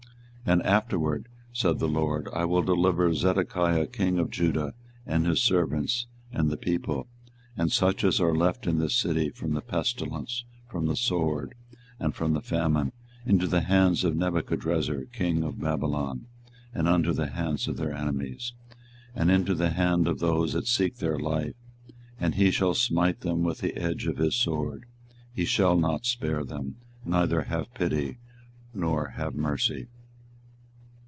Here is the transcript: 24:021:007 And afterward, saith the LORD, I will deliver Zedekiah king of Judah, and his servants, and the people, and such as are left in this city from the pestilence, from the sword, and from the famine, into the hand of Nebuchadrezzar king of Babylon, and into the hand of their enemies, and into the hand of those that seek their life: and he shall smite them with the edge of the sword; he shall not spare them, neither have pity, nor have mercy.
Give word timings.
24:021:007 0.47 0.53
And 0.59 0.63
afterward, 0.69 1.27
saith 1.53 1.77
the 1.79 1.87
LORD, 1.87 2.27
I 2.33 2.45
will 2.45 2.63
deliver 2.63 3.13
Zedekiah 3.13 3.85
king 3.87 4.17
of 4.19 4.31
Judah, 4.31 4.73
and 5.05 5.25
his 5.25 5.39
servants, 5.41 6.07
and 6.33 6.49
the 6.49 6.57
people, 6.57 7.07
and 7.55 7.71
such 7.71 8.03
as 8.03 8.19
are 8.19 8.35
left 8.35 8.65
in 8.67 8.77
this 8.79 8.95
city 8.95 9.29
from 9.29 9.53
the 9.53 9.61
pestilence, 9.61 10.43
from 10.67 10.87
the 10.87 10.95
sword, 10.97 11.53
and 12.01 12.13
from 12.15 12.33
the 12.33 12.41
famine, 12.41 12.91
into 13.25 13.45
the 13.47 13.61
hand 13.61 14.03
of 14.03 14.17
Nebuchadrezzar 14.17 15.03
king 15.13 15.41
of 15.43 15.61
Babylon, 15.61 16.25
and 16.73 16.85
into 16.87 17.13
the 17.13 17.27
hand 17.29 17.65
of 17.67 17.77
their 17.77 17.93
enemies, 17.93 18.51
and 19.15 19.29
into 19.31 19.53
the 19.53 19.69
hand 19.69 20.05
of 20.07 20.19
those 20.19 20.51
that 20.53 20.67
seek 20.67 20.97
their 20.97 21.19
life: 21.19 21.53
and 22.19 22.33
he 22.35 22.49
shall 22.51 22.73
smite 22.73 23.21
them 23.21 23.43
with 23.43 23.59
the 23.59 23.77
edge 23.77 24.05
of 24.07 24.17
the 24.17 24.31
sword; 24.31 24.85
he 25.33 25.45
shall 25.45 25.77
not 25.77 26.03
spare 26.05 26.43
them, 26.43 26.75
neither 27.05 27.43
have 27.43 27.73
pity, 27.75 28.17
nor 28.73 29.09
have 29.11 29.35
mercy. 29.35 29.87